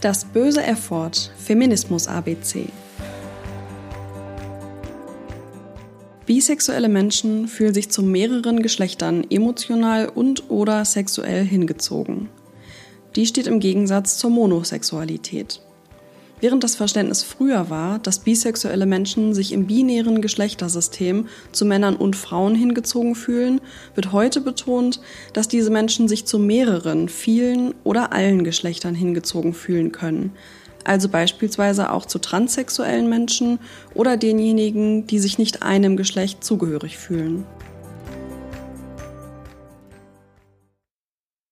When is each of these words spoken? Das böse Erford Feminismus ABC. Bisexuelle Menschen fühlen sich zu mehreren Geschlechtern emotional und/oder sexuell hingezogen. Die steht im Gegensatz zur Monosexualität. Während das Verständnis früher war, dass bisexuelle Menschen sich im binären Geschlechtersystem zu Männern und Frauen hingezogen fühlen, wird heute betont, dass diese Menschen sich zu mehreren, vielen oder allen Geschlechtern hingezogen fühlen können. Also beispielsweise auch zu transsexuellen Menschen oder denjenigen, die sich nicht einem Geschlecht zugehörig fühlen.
Das 0.00 0.24
böse 0.24 0.62
Erford 0.62 1.30
Feminismus 1.36 2.08
ABC. 2.08 2.70
Bisexuelle 6.24 6.88
Menschen 6.88 7.48
fühlen 7.48 7.74
sich 7.74 7.90
zu 7.90 8.02
mehreren 8.02 8.62
Geschlechtern 8.62 9.26
emotional 9.28 10.08
und/oder 10.08 10.86
sexuell 10.86 11.44
hingezogen. 11.44 12.30
Die 13.14 13.26
steht 13.26 13.46
im 13.46 13.60
Gegensatz 13.60 14.16
zur 14.16 14.30
Monosexualität. 14.30 15.60
Während 16.40 16.64
das 16.64 16.74
Verständnis 16.74 17.22
früher 17.22 17.68
war, 17.68 17.98
dass 17.98 18.20
bisexuelle 18.20 18.86
Menschen 18.86 19.34
sich 19.34 19.52
im 19.52 19.66
binären 19.66 20.22
Geschlechtersystem 20.22 21.28
zu 21.52 21.66
Männern 21.66 21.96
und 21.96 22.16
Frauen 22.16 22.54
hingezogen 22.54 23.14
fühlen, 23.14 23.60
wird 23.94 24.12
heute 24.12 24.40
betont, 24.40 25.00
dass 25.34 25.48
diese 25.48 25.70
Menschen 25.70 26.08
sich 26.08 26.24
zu 26.24 26.38
mehreren, 26.38 27.10
vielen 27.10 27.74
oder 27.84 28.12
allen 28.12 28.42
Geschlechtern 28.42 28.94
hingezogen 28.94 29.52
fühlen 29.52 29.92
können. 29.92 30.32
Also 30.84 31.10
beispielsweise 31.10 31.92
auch 31.92 32.06
zu 32.06 32.18
transsexuellen 32.18 33.08
Menschen 33.08 33.58
oder 33.94 34.16
denjenigen, 34.16 35.06
die 35.06 35.18
sich 35.18 35.36
nicht 35.36 35.62
einem 35.62 35.98
Geschlecht 35.98 36.42
zugehörig 36.42 36.96
fühlen. 36.96 37.44